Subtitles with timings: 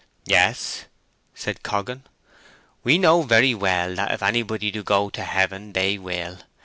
[0.25, 0.85] "Yes,"
[1.35, 2.01] said Coggan.
[2.83, 6.39] "We know very well that if anybody do go to heaven, they will.